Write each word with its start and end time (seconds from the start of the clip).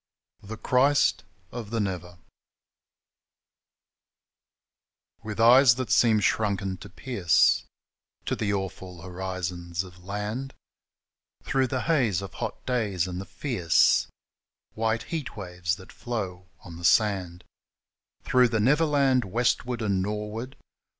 THE 0.41 0.57
CHRIST 0.57 1.25
OF 1.51 1.69
THE' 1.69 1.79
NEVER' 1.89 2.17
WITH 5.23 5.39
eyes 5.39 5.75
that 5.75 5.91
seem 5.91 6.19
shrunken 6.21 6.77
to 6.77 6.89
pierce 6.89 7.65
To 8.25 8.35
the 8.35 8.51
awful 8.51 9.03
horizons 9.03 9.83
of 9.83 10.03
land, 10.03 10.55
Through 11.43 11.67
the 11.67 11.81
haze 11.81 12.23
of 12.23 12.33
hot 12.33 12.65
days, 12.65 13.05
and 13.05 13.21
the 13.21 13.25
fierce 13.25 14.07
White 14.73 15.03
heat 15.03 15.37
waves 15.37 15.75
that 15.75 15.91
flow 15.91 16.49
on 16.61 16.77
the 16.77 16.83
sand; 16.83 17.43
Through 18.23 18.47
the 18.47 18.59
Never 18.59 18.85
Land 18.87 19.23
westward 19.23 19.83
and 19.83 20.01
nor'ward 20.01 20.55